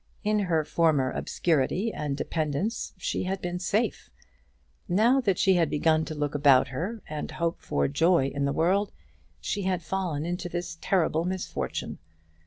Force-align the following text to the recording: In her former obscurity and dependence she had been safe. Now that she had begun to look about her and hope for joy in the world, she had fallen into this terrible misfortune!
In 0.23 0.39
her 0.39 0.65
former 0.65 1.11
obscurity 1.11 1.93
and 1.93 2.17
dependence 2.17 2.93
she 2.97 3.25
had 3.25 3.39
been 3.39 3.59
safe. 3.59 4.09
Now 4.89 5.21
that 5.21 5.37
she 5.37 5.53
had 5.53 5.69
begun 5.69 6.05
to 6.05 6.15
look 6.15 6.33
about 6.33 6.69
her 6.69 7.03
and 7.07 7.29
hope 7.29 7.61
for 7.61 7.87
joy 7.87 8.25
in 8.29 8.45
the 8.45 8.51
world, 8.51 8.91
she 9.41 9.61
had 9.61 9.83
fallen 9.83 10.25
into 10.25 10.49
this 10.49 10.79
terrible 10.81 11.23
misfortune! 11.23 11.99